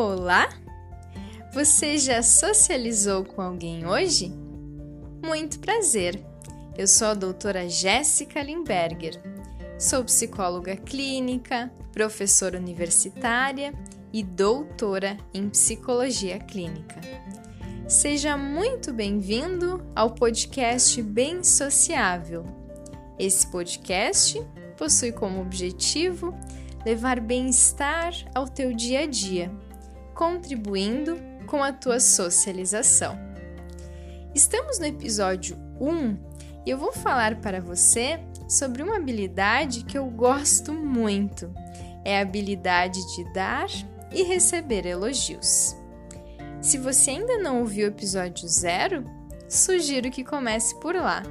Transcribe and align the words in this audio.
Olá! 0.00 0.48
Você 1.52 1.98
já 1.98 2.22
socializou 2.22 3.24
com 3.24 3.42
alguém 3.42 3.84
hoje? 3.84 4.32
Muito 5.26 5.58
prazer! 5.58 6.24
Eu 6.76 6.86
sou 6.86 7.08
a 7.08 7.14
doutora 7.14 7.68
Jéssica 7.68 8.40
Limberger. 8.40 9.20
Sou 9.76 10.04
psicóloga 10.04 10.76
clínica, 10.76 11.68
professora 11.92 12.58
universitária 12.58 13.74
e 14.12 14.22
doutora 14.22 15.16
em 15.34 15.48
psicologia 15.48 16.38
clínica. 16.38 17.00
Seja 17.88 18.36
muito 18.36 18.92
bem-vindo 18.92 19.84
ao 19.96 20.10
podcast 20.10 21.02
Bem 21.02 21.42
Sociável. 21.42 22.44
Esse 23.18 23.48
podcast 23.48 24.40
possui 24.76 25.10
como 25.10 25.40
objetivo 25.40 26.32
levar 26.86 27.18
bem-estar 27.18 28.14
ao 28.32 28.46
teu 28.46 28.72
dia 28.72 29.00
a 29.00 29.06
dia, 29.06 29.50
contribuindo 30.18 31.16
com 31.46 31.62
a 31.62 31.72
tua 31.72 32.00
socialização. 32.00 33.16
Estamos 34.34 34.80
no 34.80 34.84
episódio 34.84 35.56
1 35.80 36.18
e 36.66 36.70
eu 36.70 36.76
vou 36.76 36.92
falar 36.92 37.40
para 37.40 37.60
você 37.60 38.18
sobre 38.48 38.82
uma 38.82 38.96
habilidade 38.96 39.84
que 39.84 39.96
eu 39.96 40.06
gosto 40.06 40.72
muito. 40.72 41.54
É 42.04 42.18
a 42.18 42.22
habilidade 42.22 42.98
de 43.14 43.32
dar 43.32 43.68
e 44.10 44.24
receber 44.24 44.86
elogios. 44.86 45.76
Se 46.60 46.78
você 46.78 47.12
ainda 47.12 47.38
não 47.38 47.60
ouviu 47.60 47.86
o 47.86 47.90
episódio 47.90 48.48
0, 48.48 49.04
sugiro 49.48 50.10
que 50.10 50.24
comece 50.24 50.74
por 50.80 50.96
lá. 50.96 51.22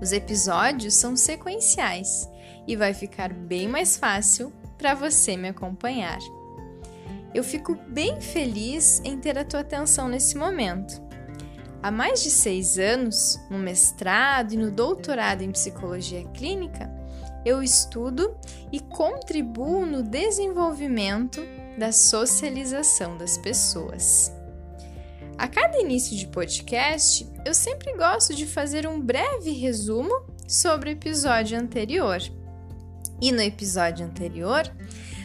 Os 0.00 0.10
episódios 0.10 0.94
são 0.94 1.14
sequenciais 1.14 2.28
e 2.66 2.74
vai 2.74 2.94
ficar 2.94 3.32
bem 3.32 3.68
mais 3.68 3.96
fácil 3.96 4.52
para 4.76 4.92
você 4.92 5.36
me 5.36 5.50
acompanhar. 5.50 6.18
Eu 7.34 7.42
fico 7.42 7.74
bem 7.88 8.20
feliz 8.20 9.00
em 9.04 9.18
ter 9.18 9.38
a 9.38 9.44
tua 9.44 9.60
atenção 9.60 10.08
nesse 10.08 10.36
momento. 10.36 11.00
Há 11.82 11.90
mais 11.90 12.22
de 12.22 12.30
seis 12.30 12.78
anos, 12.78 13.40
no 13.50 13.58
mestrado 13.58 14.52
e 14.52 14.56
no 14.56 14.70
doutorado 14.70 15.42
em 15.42 15.50
psicologia 15.50 16.24
clínica, 16.28 16.90
eu 17.44 17.62
estudo 17.62 18.36
e 18.70 18.78
contribuo 18.78 19.84
no 19.84 20.02
desenvolvimento 20.02 21.40
da 21.78 21.90
socialização 21.90 23.16
das 23.16 23.36
pessoas. 23.38 24.32
A 25.36 25.48
cada 25.48 25.80
início 25.80 26.16
de 26.16 26.28
podcast, 26.28 27.28
eu 27.44 27.54
sempre 27.54 27.96
gosto 27.96 28.34
de 28.34 28.46
fazer 28.46 28.86
um 28.86 29.00
breve 29.00 29.50
resumo 29.50 30.24
sobre 30.46 30.90
o 30.90 30.92
episódio 30.92 31.58
anterior. 31.58 32.20
E 33.20 33.32
no 33.32 33.40
episódio 33.40 34.06
anterior, 34.06 34.70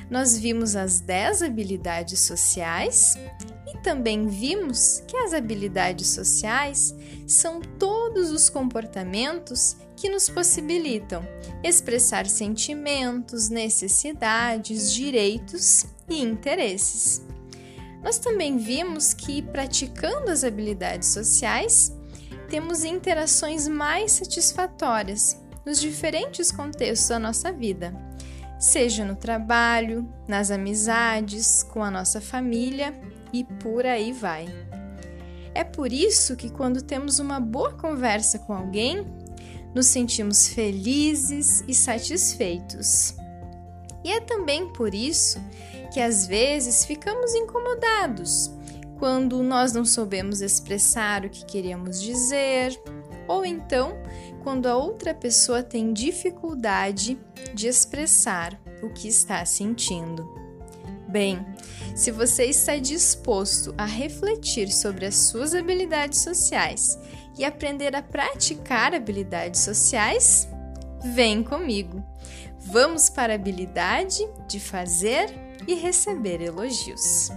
nós 0.10 0.38
vimos 0.38 0.76
as 0.76 1.00
10 1.02 1.44
habilidades 1.44 2.22
sociais 2.22 3.16
e 3.68 3.78
também 3.80 4.28
vimos 4.28 5.04
que 5.08 5.18
as 5.18 5.34
habilidades 5.34 6.08
sociais 6.08 6.96
são 7.28 7.60
todos 7.60 8.32
os 8.32 8.50
comportamentos 8.50 9.76
que 9.96 10.10
nos 10.10 10.30
possibilitam 10.30 11.28
expressar 11.64 12.26
sentimentos, 12.28 13.50
necessidades, 13.50 14.94
direitos 14.94 15.86
e 16.08 16.22
interesses. 16.22 17.26
Nós 18.02 18.18
também 18.20 18.58
vimos 18.58 19.14
que, 19.14 19.42
praticando 19.42 20.32
as 20.32 20.44
habilidades 20.44 21.10
sociais, 21.10 21.92
temos 22.50 22.84
interações 22.86 23.68
mais 23.68 24.14
satisfatórias 24.14 25.42
nos 25.66 25.82
diferentes 25.82 26.50
contextos 26.52 27.10
da 27.10 27.20
nossa 27.20 27.52
vida, 27.52 27.94
seja 28.60 29.06
no 29.06 29.16
trabalho, 29.16 30.12
nas 30.28 30.52
amizades, 30.52 31.64
com 31.64 31.84
a 31.84 31.92
nossa 31.92 32.20
família 32.20 32.94
e 33.32 33.44
por 33.44 33.86
aí 33.86 34.12
vai. 34.12 34.48
É 35.54 35.64
por 35.64 35.92
isso 35.92 36.36
que, 36.36 36.50
quando 36.50 36.82
temos 36.82 37.20
uma 37.20 37.40
boa 37.40 37.74
conversa 37.74 38.40
com 38.40 38.54
alguém, 38.54 39.06
nos 39.74 39.88
sentimos 39.88 40.48
felizes 40.48 41.64
e 41.68 41.74
satisfeitos. 41.74 43.16
E 44.04 44.12
é 44.12 44.22
também 44.22 44.72
por 44.74 44.94
isso 44.94 45.42
que 45.92 46.00
às 46.00 46.28
vezes 46.28 46.86
ficamos 46.86 47.34
incomodados 47.34 48.52
quando 48.98 49.44
nós 49.44 49.74
não 49.74 49.86
soubemos 49.86 50.42
expressar 50.42 51.26
o 51.26 51.30
que 51.30 51.46
queríamos 51.46 52.02
dizer, 52.02 52.80
ou 53.28 53.46
então 53.46 53.98
quando 54.44 54.68
a 54.68 54.78
outra 54.78 55.14
pessoa 55.14 55.62
tem 55.62 55.94
dificuldade 55.94 57.20
de 57.54 57.68
expressar 57.68 58.60
o 58.82 58.90
que 58.90 59.08
está 59.08 59.44
sentindo. 59.46 60.28
Bem, 61.08 61.46
se 61.96 62.12
você 62.12 62.46
está 62.46 62.78
disposto 62.78 63.74
a 63.78 63.86
refletir 63.86 64.72
sobre 64.72 65.06
as 65.06 65.16
suas 65.16 65.56
habilidades 65.56 66.20
sociais 66.20 67.00
e 67.38 67.46
aprender 67.46 67.96
a 67.96 68.02
praticar 68.02 68.94
habilidades 68.94 69.62
sociais, 69.62 70.50
vem 71.14 71.44
comigo. 71.44 72.04
Vamos 72.60 73.10
para 73.10 73.34
a 73.34 73.36
habilidade 73.36 74.28
de 74.50 74.60
fazer 74.60 75.30
e 75.66 75.76
receber 75.76 76.42
elogios. 76.42 77.30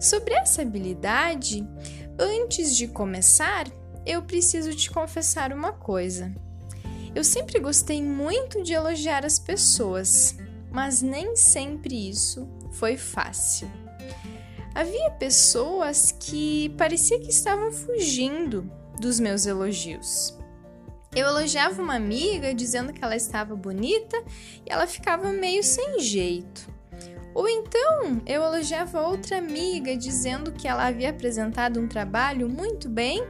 Sobre 0.00 0.34
essa 0.34 0.62
habilidade, 0.62 1.68
antes 2.18 2.76
de 2.76 2.88
começar, 2.88 3.66
eu 4.08 4.22
preciso 4.22 4.74
te 4.74 4.90
confessar 4.90 5.52
uma 5.52 5.70
coisa. 5.70 6.34
Eu 7.14 7.22
sempre 7.22 7.60
gostei 7.60 8.02
muito 8.02 8.62
de 8.62 8.72
elogiar 8.72 9.26
as 9.26 9.38
pessoas, 9.38 10.34
mas 10.70 11.02
nem 11.02 11.36
sempre 11.36 12.08
isso 12.08 12.48
foi 12.72 12.96
fácil. 12.96 13.70
Havia 14.74 15.10
pessoas 15.10 16.10
que 16.10 16.70
parecia 16.78 17.20
que 17.20 17.28
estavam 17.28 17.70
fugindo 17.70 18.70
dos 18.98 19.20
meus 19.20 19.44
elogios. 19.44 20.34
Eu 21.14 21.26
elogiava 21.26 21.82
uma 21.82 21.96
amiga 21.96 22.54
dizendo 22.54 22.92
que 22.94 23.04
ela 23.04 23.16
estava 23.16 23.54
bonita 23.54 24.16
e 24.64 24.72
ela 24.72 24.86
ficava 24.86 25.32
meio 25.32 25.62
sem 25.62 26.00
jeito. 26.00 26.72
Ou 27.34 27.46
então 27.48 28.22
eu 28.24 28.42
elogiava 28.42 29.02
outra 29.02 29.36
amiga 29.36 29.96
dizendo 29.96 30.52
que 30.52 30.66
ela 30.66 30.86
havia 30.86 31.10
apresentado 31.10 31.78
um 31.78 31.88
trabalho 31.88 32.48
muito 32.48 32.88
bem 32.88 33.22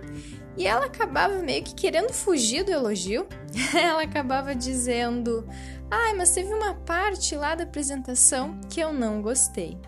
e 0.58 0.66
ela 0.66 0.86
acabava 0.86 1.38
meio 1.38 1.62
que 1.62 1.72
querendo 1.72 2.12
fugir 2.12 2.64
do 2.64 2.72
elogio. 2.72 3.26
ela 3.72 4.02
acabava 4.02 4.56
dizendo: 4.56 5.46
Ai, 5.88 6.14
mas 6.14 6.32
teve 6.32 6.52
uma 6.52 6.74
parte 6.74 7.36
lá 7.36 7.54
da 7.54 7.62
apresentação 7.62 8.60
que 8.68 8.80
eu 8.80 8.92
não 8.92 9.22
gostei. 9.22 9.78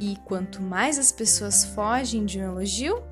E 0.00 0.16
quanto 0.24 0.62
mais 0.62 0.98
as 0.98 1.12
pessoas 1.12 1.66
fogem 1.66 2.24
de 2.24 2.40
um 2.40 2.44
elogio, 2.44 3.02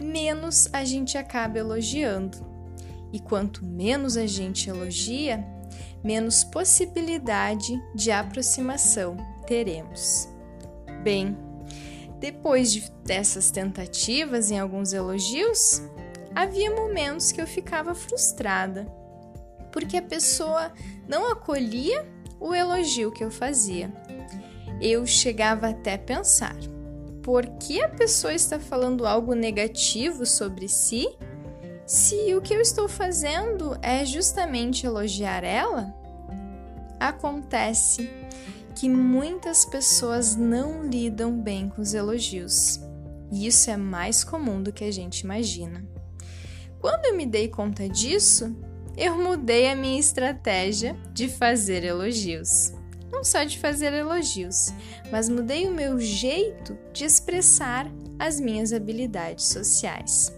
menos 0.00 0.68
a 0.72 0.84
gente 0.84 1.18
acaba 1.18 1.58
elogiando. 1.58 2.38
E 3.12 3.18
quanto 3.18 3.66
menos 3.66 4.16
a 4.16 4.26
gente 4.26 4.70
elogia, 4.70 5.44
menos 6.04 6.44
possibilidade 6.44 7.76
de 7.96 8.12
aproximação 8.12 9.16
teremos. 9.44 10.28
Bem, 11.02 11.36
depois 12.20 12.70
de, 12.70 12.90
dessas 13.04 13.50
tentativas 13.50 14.50
em 14.50 14.58
alguns 14.58 14.92
elogios, 14.92 15.82
havia 16.34 16.70
momentos 16.70 17.32
que 17.32 17.40
eu 17.40 17.46
ficava 17.46 17.94
frustrada, 17.94 18.84
porque 19.72 19.96
a 19.96 20.02
pessoa 20.02 20.70
não 21.08 21.32
acolhia 21.32 22.06
o 22.38 22.54
elogio 22.54 23.10
que 23.10 23.24
eu 23.24 23.30
fazia. 23.30 23.90
Eu 24.80 25.06
chegava 25.06 25.68
até 25.68 25.94
a 25.94 25.98
pensar: 25.98 26.56
por 27.22 27.46
que 27.58 27.82
a 27.82 27.88
pessoa 27.88 28.34
está 28.34 28.58
falando 28.60 29.06
algo 29.06 29.34
negativo 29.34 30.26
sobre 30.26 30.68
si 30.68 31.08
se 31.86 32.34
o 32.34 32.40
que 32.40 32.54
eu 32.54 32.60
estou 32.60 32.88
fazendo 32.88 33.76
é 33.82 34.04
justamente 34.04 34.86
elogiar 34.86 35.42
ela? 35.42 35.92
Acontece 37.00 38.08
que 38.80 38.88
muitas 38.88 39.66
pessoas 39.66 40.34
não 40.34 40.86
lidam 40.86 41.38
bem 41.38 41.68
com 41.68 41.82
os 41.82 41.92
elogios. 41.92 42.80
E 43.30 43.46
isso 43.46 43.70
é 43.70 43.76
mais 43.76 44.24
comum 44.24 44.62
do 44.62 44.72
que 44.72 44.84
a 44.84 44.90
gente 44.90 45.20
imagina. 45.20 45.86
Quando 46.80 47.04
eu 47.04 47.14
me 47.14 47.26
dei 47.26 47.46
conta 47.46 47.86
disso, 47.86 48.56
eu 48.96 49.18
mudei 49.18 49.70
a 49.70 49.76
minha 49.76 50.00
estratégia 50.00 50.96
de 51.12 51.28
fazer 51.28 51.84
elogios. 51.84 52.72
Não 53.12 53.22
só 53.22 53.44
de 53.44 53.58
fazer 53.58 53.92
elogios, 53.92 54.72
mas 55.12 55.28
mudei 55.28 55.68
o 55.68 55.74
meu 55.74 56.00
jeito 56.00 56.74
de 56.90 57.04
expressar 57.04 57.86
as 58.18 58.40
minhas 58.40 58.72
habilidades 58.72 59.44
sociais. 59.44 60.32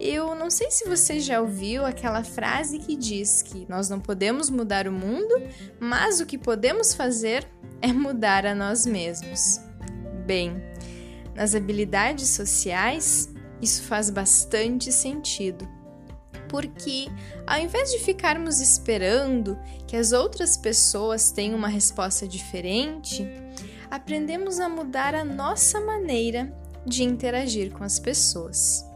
Eu 0.00 0.34
não 0.34 0.48
sei 0.48 0.70
se 0.70 0.88
você 0.88 1.18
já 1.18 1.40
ouviu 1.40 1.84
aquela 1.84 2.22
frase 2.22 2.78
que 2.78 2.94
diz 2.94 3.42
que 3.42 3.66
nós 3.68 3.88
não 3.88 3.98
podemos 3.98 4.48
mudar 4.48 4.86
o 4.86 4.92
mundo, 4.92 5.42
mas 5.80 6.20
o 6.20 6.26
que 6.26 6.38
podemos 6.38 6.94
fazer 6.94 7.48
é 7.82 7.92
mudar 7.92 8.46
a 8.46 8.54
nós 8.54 8.86
mesmos. 8.86 9.60
Bem, 10.24 10.62
nas 11.34 11.54
habilidades 11.54 12.28
sociais, 12.28 13.28
isso 13.60 13.82
faz 13.82 14.08
bastante 14.08 14.92
sentido. 14.92 15.68
Porque, 16.48 17.08
ao 17.46 17.58
invés 17.58 17.90
de 17.90 17.98
ficarmos 17.98 18.60
esperando 18.60 19.58
que 19.86 19.96
as 19.96 20.12
outras 20.12 20.56
pessoas 20.56 21.30
tenham 21.32 21.58
uma 21.58 21.68
resposta 21.68 22.26
diferente, 22.26 23.26
aprendemos 23.90 24.60
a 24.60 24.68
mudar 24.68 25.14
a 25.14 25.24
nossa 25.24 25.80
maneira 25.80 26.56
de 26.86 27.02
interagir 27.02 27.72
com 27.72 27.84
as 27.84 27.98
pessoas. 27.98 28.87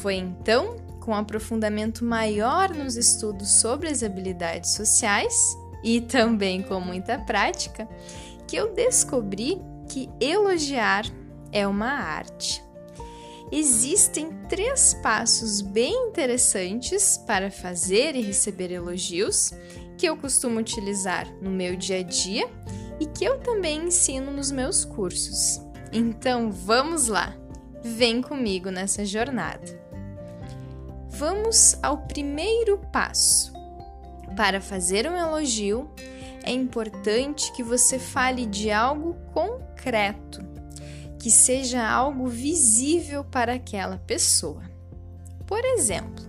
Foi 0.00 0.14
então, 0.14 0.76
com 1.00 1.12
um 1.12 1.14
aprofundamento 1.14 2.04
maior 2.04 2.70
nos 2.70 2.96
estudos 2.96 3.60
sobre 3.60 3.88
as 3.88 4.02
habilidades 4.02 4.70
sociais 4.70 5.56
e 5.82 6.00
também 6.00 6.62
com 6.62 6.80
muita 6.80 7.18
prática, 7.18 7.88
que 8.46 8.56
eu 8.56 8.72
descobri 8.74 9.60
que 9.88 10.08
elogiar 10.20 11.04
é 11.52 11.66
uma 11.66 11.90
arte. 11.90 12.62
Existem 13.52 14.32
três 14.48 14.94
passos 14.94 15.60
bem 15.60 16.08
interessantes 16.08 17.16
para 17.16 17.50
fazer 17.50 18.16
e 18.16 18.20
receber 18.20 18.72
elogios 18.72 19.52
que 19.96 20.06
eu 20.06 20.16
costumo 20.16 20.58
utilizar 20.58 21.32
no 21.40 21.50
meu 21.50 21.76
dia 21.76 22.00
a 22.00 22.02
dia 22.02 22.50
e 22.98 23.06
que 23.06 23.24
eu 23.24 23.38
também 23.38 23.86
ensino 23.86 24.32
nos 24.32 24.50
meus 24.50 24.84
cursos. 24.84 25.60
Então 25.92 26.50
vamos 26.50 27.06
lá, 27.06 27.36
vem 27.82 28.20
comigo 28.20 28.70
nessa 28.70 29.04
jornada. 29.04 29.85
Vamos 31.18 31.78
ao 31.82 31.96
primeiro 31.96 32.76
passo. 32.92 33.50
Para 34.36 34.60
fazer 34.60 35.10
um 35.10 35.16
elogio, 35.16 35.90
é 36.44 36.52
importante 36.52 37.50
que 37.52 37.62
você 37.62 37.98
fale 37.98 38.44
de 38.44 38.70
algo 38.70 39.14
concreto, 39.32 40.44
que 41.18 41.30
seja 41.30 41.88
algo 41.88 42.28
visível 42.28 43.24
para 43.24 43.54
aquela 43.54 43.96
pessoa. 43.96 44.62
Por 45.46 45.64
exemplo, 45.64 46.22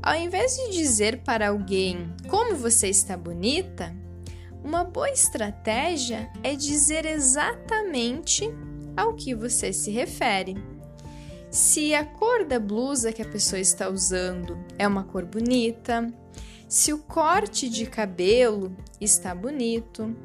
ao 0.00 0.14
invés 0.14 0.54
de 0.54 0.70
dizer 0.70 1.22
para 1.24 1.48
alguém 1.48 2.14
como 2.28 2.54
você 2.54 2.88
está 2.88 3.16
bonita, 3.16 3.92
uma 4.62 4.84
boa 4.84 5.10
estratégia 5.10 6.30
é 6.44 6.54
dizer 6.54 7.06
exatamente 7.06 8.48
ao 8.96 9.14
que 9.14 9.34
você 9.34 9.72
se 9.72 9.90
refere. 9.90 10.71
Se 11.52 11.94
a 11.94 12.02
cor 12.02 12.46
da 12.46 12.58
blusa 12.58 13.12
que 13.12 13.20
a 13.20 13.28
pessoa 13.28 13.60
está 13.60 13.86
usando 13.90 14.58
é 14.78 14.88
uma 14.88 15.04
cor 15.04 15.26
bonita, 15.26 16.10
se 16.66 16.94
o 16.94 16.98
corte 16.98 17.68
de 17.68 17.84
cabelo 17.84 18.74
está 18.98 19.34
bonito, 19.34 20.16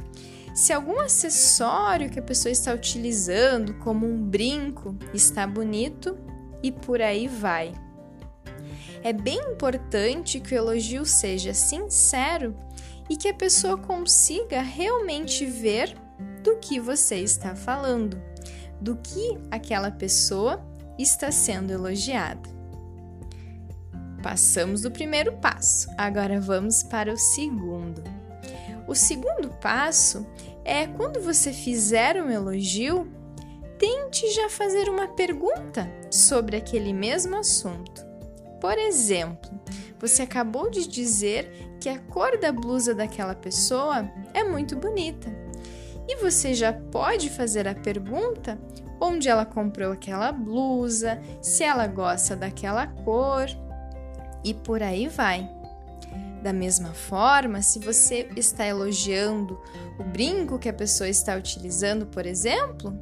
se 0.56 0.72
algum 0.72 1.02
acessório 1.02 2.10
que 2.10 2.18
a 2.18 2.24
pessoa 2.24 2.50
está 2.50 2.74
utilizando, 2.74 3.74
como 3.80 4.08
um 4.08 4.24
brinco, 4.24 4.96
está 5.14 5.46
bonito 5.46 6.18
e 6.64 6.72
por 6.72 7.02
aí 7.02 7.28
vai. 7.28 7.74
É 9.04 9.12
bem 9.12 9.52
importante 9.52 10.40
que 10.40 10.56
o 10.56 10.58
elogio 10.58 11.04
seja 11.04 11.54
sincero 11.54 12.56
e 13.10 13.18
que 13.18 13.28
a 13.28 13.34
pessoa 13.34 13.78
consiga 13.78 14.62
realmente 14.62 15.46
ver 15.46 15.94
do 16.42 16.56
que 16.56 16.80
você 16.80 17.18
está 17.18 17.54
falando, 17.54 18.18
do 18.80 18.96
que 18.96 19.38
aquela 19.52 19.92
pessoa 19.92 20.66
está 21.04 21.32
sendo 21.32 21.72
elogiada. 21.72 22.50
Passamos 24.22 24.82
do 24.82 24.92
primeiro 24.92 25.34
passo, 25.38 25.90
agora 25.98 26.40
vamos 26.40 26.84
para 26.84 27.14
o 27.14 27.18
segundo. 27.18 28.04
O 28.88 28.96
segundo 28.96 29.50
passo 29.62 30.26
é 30.66 30.88
quando 30.88 31.22
você 31.22 31.54
fizer 31.54 32.22
um 32.22 32.30
elogio, 32.30 33.08
tente 33.78 34.30
já 34.32 34.50
fazer 34.50 34.90
uma 34.90 35.08
pergunta 35.08 35.90
sobre 36.10 36.58
aquele 36.58 36.94
mesmo 36.94 37.36
assunto. 37.36 38.06
Por 38.60 38.78
exemplo, 38.78 39.52
você 40.00 40.24
acabou 40.24 40.70
de 40.70 40.88
dizer 40.88 41.78
que 41.80 41.90
a 41.90 42.00
cor 42.00 42.38
da 42.38 42.52
blusa 42.52 42.94
daquela 42.94 43.36
pessoa 43.36 44.10
é 44.34 44.44
muito 44.44 44.76
bonita. 44.76 45.28
E 46.08 46.16
você 46.18 46.54
já 46.54 46.72
pode 46.74 47.30
fazer 47.30 47.68
a 47.68 47.76
pergunta 47.76 48.58
onde 49.00 49.30
ela 49.30 49.46
comprou 49.46 49.92
aquela 49.92 50.32
blusa, 50.32 51.22
se 51.42 51.64
ela 51.64 51.88
gosta 51.88 52.36
daquela 52.36 52.88
cor 52.88 53.48
e 54.44 54.54
por 54.54 54.82
aí 54.82 55.08
vai. 55.08 55.50
Da 56.42 56.54
mesma 56.54 56.94
forma, 56.94 57.62
se 57.62 57.80
você 57.80 58.30
está 58.36 58.66
elogiando 58.66 59.60
o 60.00 60.04
brinco 60.04 60.60
que 60.60 60.70
a 60.70 60.74
pessoa 60.74 61.10
está 61.10 61.36
utilizando, 61.36 62.06
por 62.06 62.26
exemplo, 62.26 62.94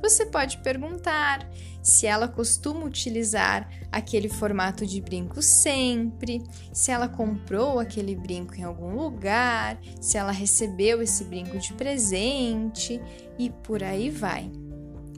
você 0.00 0.26
pode 0.26 0.58
perguntar 0.58 1.48
se 1.82 2.06
ela 2.06 2.28
costuma 2.28 2.84
utilizar 2.84 3.68
aquele 3.90 4.28
formato 4.28 4.86
de 4.86 5.00
brinco 5.00 5.42
sempre, 5.42 6.42
se 6.72 6.90
ela 6.90 7.08
comprou 7.08 7.78
aquele 7.78 8.14
brinco 8.14 8.54
em 8.54 8.64
algum 8.64 8.94
lugar, 8.94 9.78
se 10.00 10.16
ela 10.16 10.32
recebeu 10.32 11.02
esse 11.02 11.24
brinco 11.24 11.58
de 11.58 11.72
presente 11.74 13.00
e 13.38 13.50
por 13.50 13.82
aí 13.82 14.10
vai. 14.10 14.50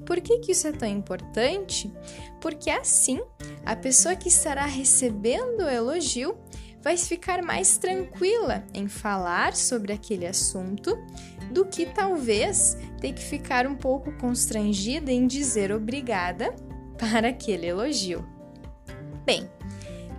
Por 0.07 0.21
que, 0.21 0.39
que 0.39 0.53
isso 0.53 0.69
é 0.69 0.73
tão 0.73 0.89
importante? 0.89 1.93
Porque 2.41 2.71
assim 2.71 3.21
a 3.65 3.75
pessoa 3.75 4.15
que 4.15 4.29
estará 4.29 4.65
recebendo 4.65 5.65
o 5.65 5.69
elogio 5.69 6.39
vai 6.81 6.97
ficar 6.97 7.43
mais 7.43 7.77
tranquila 7.79 8.65
em 8.73 8.87
falar 8.87 9.57
sobre 9.57 9.93
aquele 9.93 10.25
assunto 10.25 10.97
do 11.51 11.67
que 11.67 11.87
talvez 11.87 12.79
ter 13.01 13.13
que 13.13 13.23
ficar 13.23 13.67
um 13.67 13.75
pouco 13.75 14.13
constrangida 14.19 15.11
em 15.11 15.27
dizer 15.27 15.73
obrigada 15.73 16.55
para 16.97 17.29
aquele 17.29 17.67
elogio. 17.67 18.25
Bem, 19.25 19.51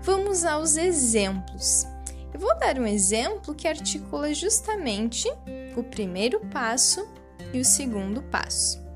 vamos 0.01 0.43
aos 0.43 0.75
exemplos. 0.75 1.85
Eu 2.33 2.39
vou 2.41 2.59
dar 2.59 2.77
um 2.77 2.85
exemplo 2.85 3.55
que 3.55 3.67
articula 3.67 4.33
justamente 4.33 5.27
o 5.75 5.83
primeiro 5.83 6.41
passo 6.51 7.07
e 7.53 7.59
o 7.59 7.65
segundo 7.65 8.21
passo. 8.23 8.86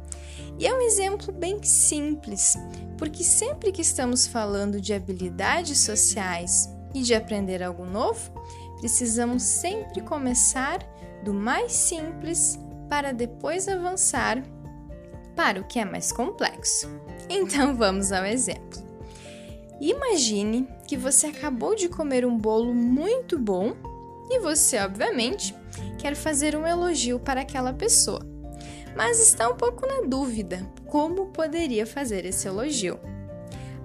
E 0.59 0.67
é 0.67 0.73
um 0.73 0.81
exemplo 0.81 1.33
bem 1.33 1.61
simples, 1.63 2.55
porque 2.97 3.23
sempre 3.23 3.71
que 3.71 3.81
estamos 3.81 4.27
falando 4.27 4.79
de 4.79 4.93
habilidades 4.93 5.79
sociais 5.79 6.69
e 6.93 7.01
de 7.01 7.13
aprender 7.13 7.63
algo 7.63 7.85
novo, 7.85 8.31
precisamos 8.79 9.43
sempre 9.43 10.01
começar 10.01 10.79
do 11.23 11.33
mais 11.33 11.71
simples 11.71 12.59
para 12.89 13.11
depois 13.11 13.67
avançar 13.67 14.43
para 15.35 15.61
o 15.61 15.63
que 15.63 15.79
é 15.79 15.85
mais 15.85 16.11
complexo. 16.11 16.89
Então 17.33 17.73
vamos 17.77 18.11
ao 18.11 18.25
exemplo. 18.25 18.83
Imagine 19.79 20.67
que 20.85 20.97
você 20.97 21.27
acabou 21.27 21.75
de 21.75 21.87
comer 21.87 22.25
um 22.25 22.37
bolo 22.37 22.73
muito 22.73 23.39
bom 23.39 23.73
e 24.29 24.39
você, 24.39 24.77
obviamente, 24.79 25.55
quer 25.97 26.13
fazer 26.13 26.57
um 26.57 26.67
elogio 26.67 27.19
para 27.19 27.41
aquela 27.41 27.71
pessoa, 27.71 28.21
mas 28.95 29.19
está 29.19 29.49
um 29.49 29.55
pouco 29.55 29.85
na 29.85 30.01
dúvida 30.01 30.65
como 30.85 31.27
poderia 31.27 31.85
fazer 31.85 32.25
esse 32.25 32.47
elogio. 32.47 32.99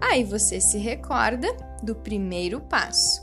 Aí 0.00 0.24
você 0.24 0.60
se 0.60 0.78
recorda 0.78 1.48
do 1.82 1.94
primeiro 1.94 2.60
passo, 2.60 3.22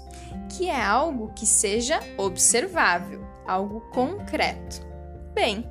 que 0.49 0.69
é 0.69 0.81
algo 0.83 1.31
que 1.33 1.45
seja 1.45 1.99
observável, 2.17 3.23
algo 3.45 3.81
concreto. 3.91 4.81
Bem, 5.33 5.69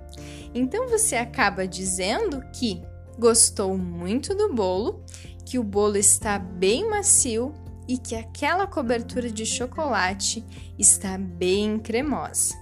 então 0.55 0.89
você 0.89 1.17
acaba 1.17 1.67
dizendo 1.67 2.43
que 2.53 2.83
gostou 3.19 3.77
muito 3.77 4.35
do 4.35 4.53
bolo, 4.53 5.05
que 5.45 5.59
o 5.59 5.65
bolo 5.65 5.97
está 5.97 6.39
bem 6.39 6.89
macio 6.89 7.55
e 7.89 7.99
que 7.99 8.15
aquela 8.15 8.67
cobertura 8.67 9.31
de 9.31 9.45
chocolate 9.45 10.45
está 10.79 11.19
bem 11.19 11.79
cremosa. 11.79 12.55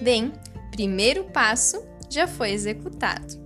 Bem, 0.00 0.32
primeiro 0.70 1.24
passo 1.24 1.91
já 2.12 2.26
foi 2.26 2.50
executado. 2.50 3.40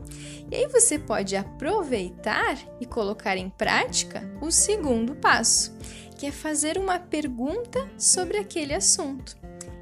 E 0.50 0.54
aí 0.54 0.68
você 0.68 0.98
pode 0.98 1.34
aproveitar 1.36 2.56
e 2.80 2.86
colocar 2.86 3.36
em 3.36 3.50
prática 3.50 4.22
o 4.40 4.50
segundo 4.50 5.14
passo, 5.16 5.76
que 6.16 6.26
é 6.26 6.32
fazer 6.32 6.78
uma 6.78 6.98
pergunta 6.98 7.88
sobre 7.98 8.38
aquele 8.38 8.74
assunto. 8.74 9.36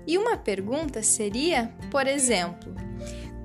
E 0.07 0.19
uma 0.19 0.37
pergunta 0.37 1.03
seria, 1.03 1.73
por 1.91 2.07
exemplo, 2.07 2.75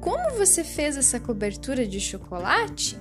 como 0.01 0.37
você 0.37 0.63
fez 0.63 0.95
essa 0.95 1.19
cobertura 1.19 1.85
de 1.85 1.99
chocolate? 1.99 2.97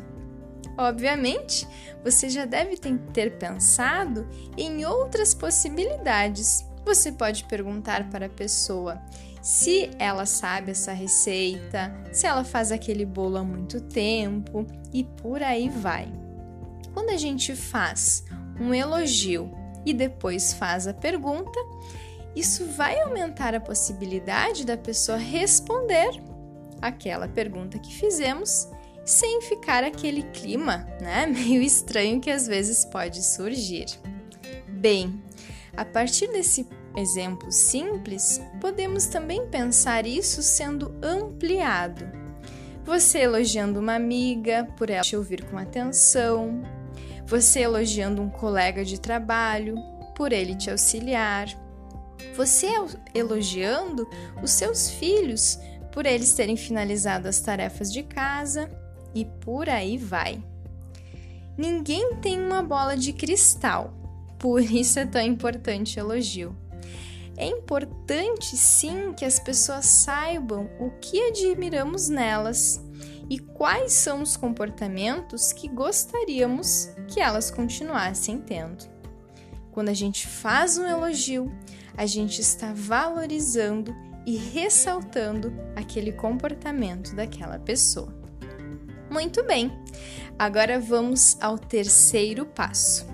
Obviamente, 0.76 1.66
você 2.04 2.28
já 2.28 2.44
deve 2.44 2.76
ter 2.76 3.38
pensado 3.38 4.28
em 4.56 4.84
outras 4.84 5.34
possibilidades. 5.34 6.64
Você 6.84 7.12
pode 7.12 7.44
perguntar 7.44 8.08
para 8.10 8.26
a 8.26 8.30
pessoa 8.30 9.00
se 9.48 9.88
ela 9.98 10.26
sabe 10.26 10.72
essa 10.72 10.92
receita, 10.92 11.90
se 12.12 12.26
ela 12.26 12.44
faz 12.44 12.70
aquele 12.70 13.06
bolo 13.06 13.38
há 13.38 13.42
muito 13.42 13.80
tempo 13.80 14.66
e 14.92 15.02
por 15.02 15.42
aí 15.42 15.70
vai. 15.70 16.12
Quando 16.92 17.08
a 17.08 17.16
gente 17.16 17.56
faz 17.56 18.24
um 18.60 18.74
elogio 18.74 19.50
e 19.86 19.94
depois 19.94 20.52
faz 20.52 20.86
a 20.86 20.92
pergunta, 20.92 21.58
isso 22.36 22.66
vai 22.66 23.00
aumentar 23.00 23.54
a 23.54 23.60
possibilidade 23.60 24.66
da 24.66 24.76
pessoa 24.76 25.16
responder 25.16 26.10
aquela 26.82 27.26
pergunta 27.26 27.78
que 27.78 27.94
fizemos 27.94 28.68
sem 29.02 29.40
ficar 29.40 29.82
aquele 29.82 30.24
clima, 30.24 30.86
né, 31.00 31.24
meio 31.32 31.62
estranho 31.62 32.20
que 32.20 32.30
às 32.30 32.46
vezes 32.46 32.84
pode 32.84 33.24
surgir. 33.24 33.86
Bem, 34.68 35.22
a 35.74 35.86
partir 35.86 36.26
desse 36.26 36.68
exemplo 36.96 37.50
simples, 37.52 38.40
podemos 38.60 39.06
também 39.06 39.46
pensar 39.46 40.06
isso 40.06 40.42
sendo 40.42 40.94
ampliado. 41.02 42.04
você 42.84 43.18
elogiando 43.18 43.78
uma 43.78 43.94
amiga 43.94 44.66
por 44.76 44.88
ela 44.88 45.02
te 45.02 45.14
ouvir 45.14 45.44
com 45.44 45.58
atenção, 45.58 46.62
você 47.26 47.60
elogiando 47.60 48.22
um 48.22 48.30
colega 48.30 48.82
de 48.82 48.98
trabalho 48.98 49.76
por 50.16 50.32
ele 50.32 50.54
te 50.54 50.70
auxiliar, 50.70 51.48
você 52.34 52.68
elogiando 53.14 54.08
os 54.42 54.50
seus 54.52 54.88
filhos 54.90 55.58
por 55.92 56.06
eles 56.06 56.32
terem 56.32 56.56
finalizado 56.56 57.28
as 57.28 57.40
tarefas 57.40 57.92
de 57.92 58.02
casa 58.02 58.70
e 59.14 59.24
por 59.24 59.68
aí 59.68 59.98
vai. 59.98 60.42
Ninguém 61.56 62.14
tem 62.16 62.40
uma 62.40 62.62
bola 62.62 62.96
de 62.96 63.12
cristal, 63.12 63.92
por 64.38 64.62
isso 64.62 64.98
é 64.98 65.04
tão 65.04 65.20
importante 65.20 65.98
elogio. 65.98 66.56
É 67.40 67.46
importante 67.46 68.56
sim 68.56 69.12
que 69.12 69.24
as 69.24 69.38
pessoas 69.38 69.86
saibam 69.86 70.68
o 70.80 70.90
que 71.00 71.28
admiramos 71.28 72.08
nelas 72.08 72.80
e 73.30 73.38
quais 73.38 73.92
são 73.92 74.22
os 74.22 74.36
comportamentos 74.36 75.52
que 75.52 75.68
gostaríamos 75.68 76.90
que 77.06 77.20
elas 77.20 77.48
continuassem 77.48 78.40
tendo. 78.40 78.84
Quando 79.70 79.88
a 79.88 79.94
gente 79.94 80.26
faz 80.26 80.78
um 80.78 80.84
elogio, 80.84 81.48
a 81.96 82.06
gente 82.06 82.40
está 82.40 82.72
valorizando 82.74 83.94
e 84.26 84.36
ressaltando 84.36 85.52
aquele 85.76 86.10
comportamento 86.10 87.14
daquela 87.14 87.60
pessoa. 87.60 88.12
Muito 89.08 89.44
bem, 89.44 89.70
agora 90.36 90.80
vamos 90.80 91.40
ao 91.40 91.56
terceiro 91.56 92.44
passo. 92.44 93.06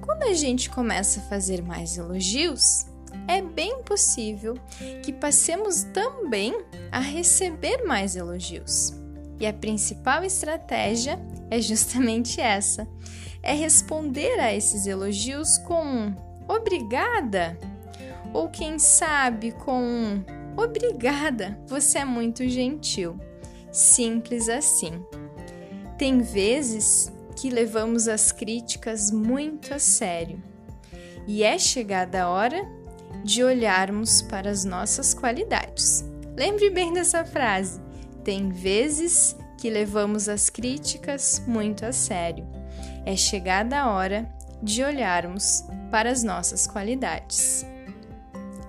Quando 0.00 0.24
a 0.24 0.32
gente 0.32 0.68
começa 0.68 1.20
a 1.20 1.22
fazer 1.22 1.62
mais 1.62 1.96
elogios, 1.96 2.92
é 3.26 3.40
bem 3.40 3.82
possível 3.82 4.54
que 5.02 5.12
passemos 5.12 5.84
também 5.84 6.56
a 6.90 7.00
receber 7.00 7.84
mais 7.84 8.16
elogios. 8.16 8.92
E 9.40 9.46
a 9.46 9.52
principal 9.52 10.24
estratégia 10.24 11.18
é 11.50 11.60
justamente 11.60 12.40
essa: 12.40 12.88
é 13.42 13.52
responder 13.52 14.38
a 14.38 14.54
esses 14.54 14.86
elogios 14.86 15.58
com 15.58 16.14
obrigada, 16.48 17.58
ou 18.32 18.48
quem 18.48 18.78
sabe 18.78 19.52
com 19.52 20.22
obrigada, 20.56 21.58
você 21.66 21.98
é 21.98 22.04
muito 22.04 22.46
gentil. 22.48 23.18
Simples 23.70 24.48
assim. 24.48 25.04
Tem 25.98 26.20
vezes 26.20 27.12
que 27.36 27.50
levamos 27.50 28.08
as 28.08 28.30
críticas 28.30 29.10
muito 29.10 29.74
a 29.74 29.78
sério. 29.78 30.42
E 31.26 31.42
é 31.42 31.58
chegada 31.58 32.22
a 32.22 32.28
hora 32.28 32.64
de 33.24 33.42
olharmos 33.42 34.20
para 34.20 34.50
as 34.50 34.64
nossas 34.64 35.14
qualidades. 35.14 36.04
Lembre 36.36 36.68
bem 36.68 36.92
dessa 36.92 37.24
frase. 37.24 37.80
Tem 38.22 38.50
vezes 38.50 39.34
que 39.58 39.70
levamos 39.70 40.28
as 40.28 40.50
críticas 40.50 41.42
muito 41.46 41.86
a 41.86 41.92
sério. 41.92 42.46
É 43.06 43.16
chegada 43.16 43.80
a 43.80 43.90
hora 43.90 44.30
de 44.62 44.84
olharmos 44.84 45.64
para 45.90 46.10
as 46.10 46.22
nossas 46.22 46.66
qualidades. 46.66 47.64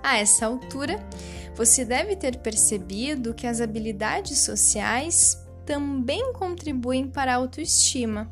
A 0.01 0.17
essa 0.17 0.45
altura, 0.45 1.05
você 1.53 1.83
deve 1.83 2.15
ter 2.15 2.37
percebido 2.37 3.33
que 3.33 3.47
as 3.47 3.59
habilidades 3.59 4.39
sociais 4.39 5.37
também 5.65 6.31
contribuem 6.31 7.07
para 7.07 7.33
a 7.33 7.37
autoestima 7.37 8.31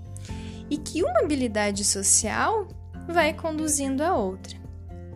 e 0.69 0.77
que 0.77 1.03
uma 1.03 1.19
habilidade 1.19 1.83
social 1.83 2.67
vai 3.07 3.33
conduzindo 3.33 4.01
a 4.03 4.15
outra. 4.15 4.57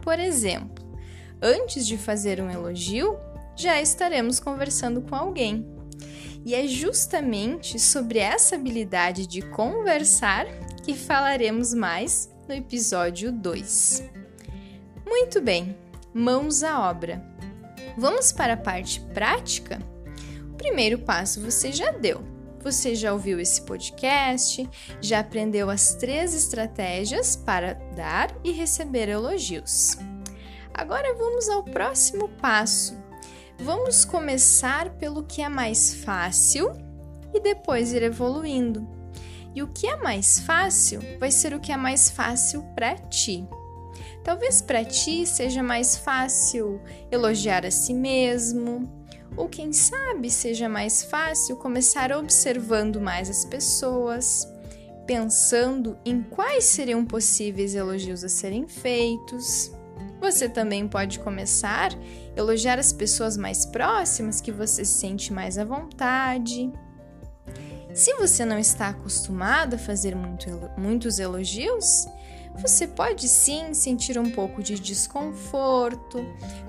Por 0.01 0.19
exemplo, 0.19 0.86
antes 1.41 1.85
de 1.85 1.97
fazer 1.97 2.41
um 2.41 2.49
elogio, 2.49 3.17
já 3.55 3.81
estaremos 3.81 4.39
conversando 4.39 5.01
com 5.01 5.15
alguém. 5.15 5.65
E 6.45 6.55
é 6.55 6.67
justamente 6.67 7.79
sobre 7.79 8.19
essa 8.19 8.55
habilidade 8.55 9.27
de 9.27 9.41
conversar 9.41 10.45
que 10.83 10.93
falaremos 10.93 11.73
mais 11.73 12.29
no 12.47 12.53
episódio 12.53 13.31
2. 13.31 14.03
Muito 15.05 15.41
bem, 15.41 15.75
mãos 16.13 16.63
à 16.63 16.89
obra. 16.89 17.21
Vamos 17.97 18.31
para 18.31 18.53
a 18.53 18.57
parte 18.57 19.01
prática? 19.13 19.79
O 20.53 20.55
primeiro 20.55 20.99
passo 20.99 21.41
você 21.41 21.71
já 21.71 21.91
deu. 21.91 22.23
Você 22.63 22.95
já 22.95 23.13
ouviu 23.13 23.39
esse 23.39 23.61
podcast, 23.61 24.69
já 25.01 25.19
aprendeu 25.19 25.69
as 25.69 25.93
três 25.95 26.33
estratégias 26.33 27.35
para 27.35 27.73
dar 27.95 28.35
e 28.43 28.51
receber 28.51 29.09
elogios. 29.09 29.97
Agora 30.77 31.11
vamos 31.15 31.49
ao 31.49 31.63
próximo 31.63 32.29
passo. 32.39 32.95
Vamos 33.59 34.05
começar 34.05 34.91
pelo 34.91 35.23
que 35.23 35.41
é 35.41 35.49
mais 35.49 35.95
fácil 35.95 36.71
e 37.33 37.39
depois 37.39 37.91
ir 37.91 38.03
evoluindo. 38.03 38.87
E 39.55 39.63
o 39.63 39.67
que 39.67 39.87
é 39.87 39.95
mais 39.95 40.39
fácil 40.39 41.01
vai 41.19 41.31
ser 41.31 41.55
o 41.55 41.59
que 41.59 41.71
é 41.71 41.77
mais 41.77 42.11
fácil 42.11 42.61
para 42.75 42.93
ti. 42.95 43.43
Talvez 44.23 44.61
para 44.61 44.85
ti 44.85 45.25
seja 45.25 45.63
mais 45.63 45.97
fácil 45.97 46.79
elogiar 47.09 47.65
a 47.65 47.71
si 47.71 47.93
mesmo, 47.93 48.87
ou 49.35 49.49
quem 49.49 49.73
sabe 49.73 50.29
seja 50.29 50.69
mais 50.69 51.01
fácil 51.01 51.55
começar 51.55 52.11
observando 52.11 53.01
mais 53.01 53.31
as 53.31 53.45
pessoas, 53.45 54.47
pensando 55.07 55.97
em 56.05 56.21
quais 56.21 56.65
seriam 56.65 57.03
possíveis 57.03 57.73
elogios 57.73 58.23
a 58.23 58.29
serem 58.29 58.67
feitos. 58.67 59.71
Você 60.29 60.49
também 60.49 60.85
pode 60.89 61.19
começar 61.19 61.93
a 61.93 61.97
elogiar 62.37 62.77
as 62.77 62.91
pessoas 62.91 63.37
mais 63.37 63.65
próximas 63.65 64.41
que 64.41 64.51
você 64.51 64.83
se 64.83 64.99
sente 64.99 65.31
mais 65.31 65.57
à 65.57 65.63
vontade. 65.63 66.69
Se 67.93 68.13
você 68.15 68.43
não 68.43 68.59
está 68.59 68.89
acostumado 68.89 69.75
a 69.75 69.79
fazer 69.79 70.17
muito, 70.17 70.49
muitos 70.77 71.17
elogios, 71.17 72.05
você 72.61 72.85
pode 72.85 73.25
sim 73.29 73.73
sentir 73.73 74.19
um 74.19 74.29
pouco 74.29 74.61
de 74.61 74.77
desconforto, 74.77 76.19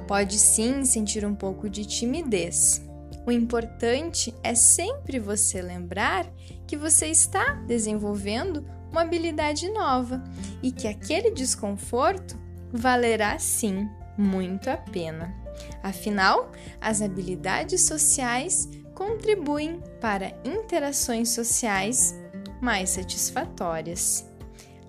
pode 0.06 0.38
sim 0.38 0.84
sentir 0.84 1.26
um 1.26 1.34
pouco 1.34 1.68
de 1.68 1.84
timidez. 1.84 2.80
O 3.26 3.32
importante 3.32 4.32
é 4.40 4.54
sempre 4.54 5.18
você 5.18 5.60
lembrar 5.60 6.32
que 6.64 6.76
você 6.76 7.08
está 7.08 7.54
desenvolvendo 7.66 8.64
uma 8.88 9.02
habilidade 9.02 9.68
nova 9.68 10.22
e 10.62 10.70
que 10.70 10.86
aquele 10.86 11.32
desconforto 11.32 12.46
valerá 12.72 13.38
sim 13.38 13.88
muito 14.16 14.68
a 14.68 14.76
pena. 14.76 15.34
Afinal, 15.82 16.50
as 16.80 17.02
habilidades 17.02 17.86
sociais 17.86 18.68
contribuem 18.94 19.80
para 20.00 20.34
interações 20.44 21.30
sociais 21.30 22.18
mais 22.60 22.90
satisfatórias. 22.90 24.28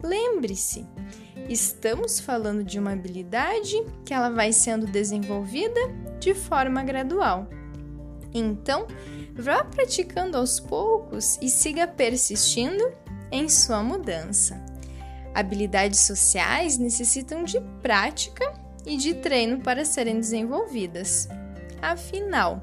Lembre-se, 0.02 0.88
estamos 1.48 2.20
falando 2.20 2.64
de 2.64 2.80
uma 2.80 2.94
habilidade 2.94 3.76
que 4.06 4.14
ela 4.14 4.30
vai 4.30 4.52
sendo 4.52 4.88
desenvolvida 4.88 5.80
de 6.20 6.34
forma 6.34 6.84
gradual. 6.84 7.48
Então, 8.34 8.88
vá 9.36 9.64
praticando 9.64 10.38
aos 10.38 10.60
poucos 10.60 11.38
e 11.42 11.50
siga 11.50 11.88
persistindo 11.88 12.92
em 13.32 13.48
sua 13.50 13.84
mudança. 13.84 14.69
Habilidades 15.34 16.00
sociais 16.00 16.78
necessitam 16.78 17.44
de 17.44 17.60
prática 17.82 18.54
e 18.86 18.98
de 18.98 19.14
treino 19.16 19.62
para 19.62 19.86
serem 19.86 20.20
desenvolvidas. 20.20 21.28
Afinal, 21.82 22.62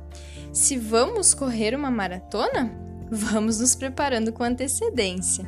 se 0.53 0.77
vamos 0.77 1.33
correr 1.33 1.75
uma 1.75 1.91
maratona, 1.91 2.73
vamos 3.11 3.61
nos 3.61 3.75
preparando 3.75 4.33
com 4.33 4.43
antecedência, 4.43 5.47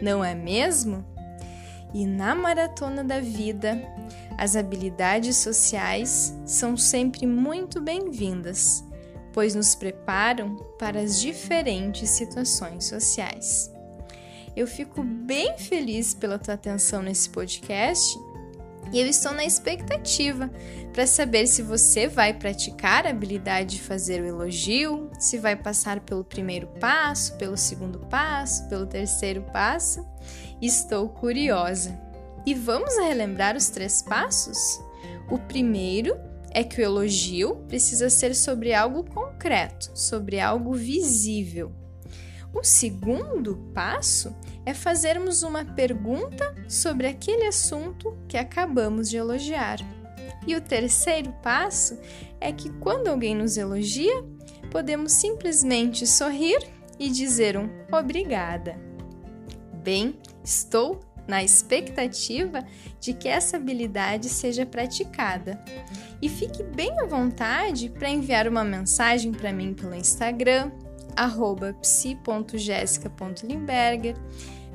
não 0.00 0.24
é 0.24 0.34
mesmo? 0.34 1.04
E 1.92 2.06
na 2.06 2.34
maratona 2.34 3.02
da 3.02 3.20
vida, 3.20 3.82
as 4.38 4.54
habilidades 4.54 5.36
sociais 5.36 6.38
são 6.46 6.76
sempre 6.76 7.26
muito 7.26 7.80
bem-vindas, 7.80 8.84
pois 9.32 9.54
nos 9.54 9.74
preparam 9.74 10.56
para 10.78 11.00
as 11.00 11.20
diferentes 11.20 12.08
situações 12.10 12.84
sociais. 12.84 13.70
Eu 14.56 14.66
fico 14.66 15.02
bem 15.02 15.56
feliz 15.56 16.12
pela 16.12 16.38
tua 16.38 16.54
atenção 16.54 17.02
nesse 17.02 17.30
podcast 17.30 18.18
e 18.92 18.98
eu 18.98 19.06
estou 19.06 19.32
na 19.32 19.44
expectativa 19.44 20.50
para 20.92 21.06
saber 21.06 21.46
se 21.46 21.62
você 21.62 22.08
vai 22.08 22.34
praticar 22.34 23.06
a 23.06 23.10
habilidade 23.10 23.76
de 23.76 23.82
fazer 23.82 24.20
o 24.20 24.26
elogio, 24.26 25.08
se 25.18 25.38
vai 25.38 25.54
passar 25.54 26.00
pelo 26.00 26.24
primeiro 26.24 26.66
passo, 26.80 27.36
pelo 27.36 27.56
segundo 27.56 28.00
passo, 28.00 28.68
pelo 28.68 28.86
terceiro 28.86 29.42
passo. 29.52 30.04
Estou 30.60 31.08
curiosa. 31.08 31.96
E 32.44 32.52
vamos 32.52 32.96
relembrar 32.96 33.56
os 33.56 33.68
três 33.68 34.02
passos? 34.02 34.80
O 35.30 35.38
primeiro 35.38 36.18
é 36.50 36.64
que 36.64 36.80
o 36.80 36.84
elogio 36.84 37.56
precisa 37.68 38.10
ser 38.10 38.34
sobre 38.34 38.74
algo 38.74 39.04
concreto, 39.04 39.92
sobre 39.94 40.40
algo 40.40 40.74
visível. 40.74 41.79
O 42.52 42.64
segundo 42.64 43.56
passo 43.72 44.34
é 44.66 44.74
fazermos 44.74 45.42
uma 45.42 45.64
pergunta 45.64 46.54
sobre 46.68 47.06
aquele 47.06 47.46
assunto 47.46 48.16
que 48.28 48.36
acabamos 48.36 49.08
de 49.08 49.16
elogiar. 49.16 49.78
E 50.46 50.56
o 50.56 50.60
terceiro 50.60 51.32
passo 51.42 51.98
é 52.40 52.52
que 52.52 52.70
quando 52.78 53.08
alguém 53.08 53.34
nos 53.34 53.56
elogia, 53.56 54.24
podemos 54.70 55.12
simplesmente 55.12 56.06
sorrir 56.06 56.58
e 56.98 57.08
dizer 57.08 57.56
um 57.56 57.68
obrigada. 57.92 58.76
Bem, 59.82 60.18
estou 60.44 61.00
na 61.26 61.44
expectativa 61.44 62.64
de 62.98 63.12
que 63.14 63.28
essa 63.28 63.56
habilidade 63.56 64.28
seja 64.28 64.66
praticada. 64.66 65.62
E 66.20 66.28
fique 66.28 66.62
bem 66.62 66.90
à 67.00 67.06
vontade 67.06 67.88
para 67.88 68.10
enviar 68.10 68.48
uma 68.48 68.64
mensagem 68.64 69.32
para 69.32 69.52
mim 69.52 69.72
pelo 69.72 69.94
Instagram, 69.94 70.72
psi.jessica.limberger, 71.80 74.16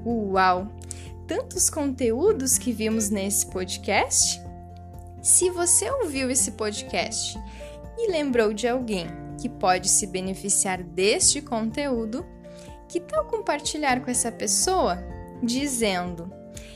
Uau! 0.06 0.68
Tantos 1.28 1.70
conteúdos 1.70 2.58
que 2.58 2.74
vimos 2.74 3.10
nesse 3.10 3.46
podcast? 3.48 4.42
Se 5.22 5.50
você 5.50 5.90
ouviu 5.90 6.30
esse 6.30 6.52
podcast 6.52 7.40
e 7.98 8.12
lembrou 8.12 8.54
de 8.54 8.68
alguém 8.68 9.08
que 9.40 9.48
pode 9.48 9.88
se 9.88 10.06
beneficiar 10.08 10.84
deste 10.84 11.42
conteúdo, 11.42 12.26
que 12.92 13.00
tal 13.00 13.24
compartilhar 13.24 14.02
com 14.02 14.12
essa 14.12 14.30
pessoa 14.30 15.02
dizendo: 15.42 16.30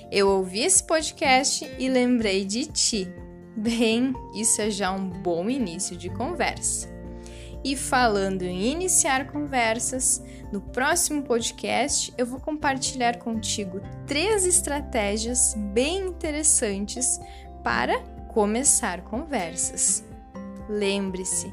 Eu 0.10 0.30
ouvi 0.30 0.62
esse 0.62 0.82
podcast 0.82 1.70
e 1.78 1.90
lembrei 1.90 2.46
de 2.46 2.66
ti. 2.68 3.14
Bem, 3.58 4.14
isso 4.34 4.62
é 4.62 4.70
já 4.70 4.92
um 4.92 5.10
bom 5.10 5.50
início 5.50 5.96
de 5.98 6.10
conversa. 6.10 6.90
E 7.64 7.76
falando 7.76 8.44
em 8.44 8.72
iniciar 8.72 9.28
conversas, 9.28 10.24
no 10.54 10.62
próximo 10.62 11.24
podcast 11.24 12.14
eu 12.18 12.26
vou 12.26 12.40
compartilhar 12.40 13.18
contigo 13.18 13.82
três 14.08 14.46
estratégias 14.46 15.54
bem 15.74 16.08
interessantes 16.08 17.20
para 17.62 18.00
começar 18.30 19.02
conversas. 19.02 20.06
Lembre-se, 20.70 21.52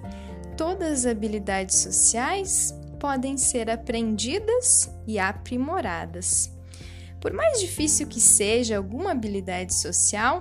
todas 0.57 1.01
as 1.01 1.07
habilidades 1.07 1.77
sociais 1.77 2.75
podem 3.03 3.37
ser 3.37 3.69
aprendidas 3.69 4.89
e 5.09 5.19
aprimoradas. 5.19 6.53
Por 7.21 7.33
mais 7.33 7.59
difícil 7.59 8.07
que 8.07 8.21
seja 8.21 8.77
alguma 8.77 9.11
habilidade 9.11 9.75
social, 9.75 10.41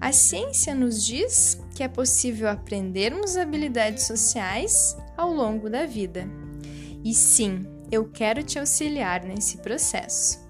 a 0.00 0.10
ciência 0.10 0.74
nos 0.74 1.04
diz 1.04 1.60
que 1.74 1.82
é 1.82 1.88
possível 1.88 2.48
aprendermos 2.48 3.36
habilidades 3.36 4.04
sociais 4.04 4.96
ao 5.14 5.30
longo 5.30 5.68
da 5.68 5.84
vida. 5.84 6.26
E 7.04 7.12
sim, 7.12 7.66
eu 7.92 8.08
quero 8.08 8.42
te 8.42 8.58
auxiliar 8.58 9.22
nesse 9.22 9.58
processo. 9.58 10.40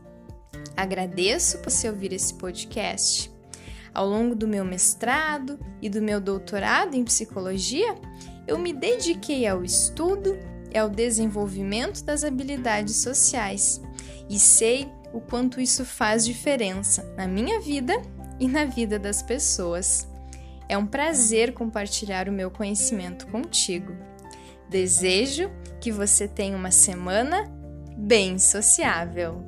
Agradeço 0.77 1.59
por 1.59 1.73
você 1.73 1.91
ouvir 1.91 2.13
esse 2.13 2.33
podcast. 2.35 3.29
Ao 3.93 4.07
longo 4.07 4.37
do 4.37 4.47
meu 4.47 4.65
mestrado 4.65 5.59
e 5.83 5.91
do 5.91 6.01
meu 6.01 6.21
doutorado 6.21 6.95
em 6.95 7.03
psicologia, 7.03 7.97
eu 8.47 8.57
me 8.57 8.73
dediquei 8.73 9.49
ao 9.49 9.65
estudo 9.65 10.39
e 10.73 10.79
ao 10.79 10.89
desenvolvimento 10.89 12.05
das 12.05 12.25
habilidades 12.25 12.97
sociais 12.97 13.81
e 14.29 14.39
sei 14.39 14.89
o 15.13 15.21
quanto 15.21 15.61
isso 15.61 15.85
faz 15.85 16.25
diferença 16.25 17.03
na 17.17 17.27
minha 17.27 17.61
vida 17.61 18.01
e 18.39 18.47
na 18.47 18.65
vida 18.65 18.99
das 18.99 19.23
pessoas. 19.23 20.09
É 20.69 20.79
um 20.79 20.87
prazer 20.87 21.53
compartilhar 21.53 22.29
o 22.29 22.33
meu 22.33 22.51
conhecimento 22.51 23.27
contigo. 23.27 23.93
Desejo 24.69 25.51
que 25.81 25.91
você 25.91 26.29
tenha 26.29 26.57
uma 26.57 26.71
semana 26.71 27.51
bem 27.97 28.39
sociável. 28.39 29.45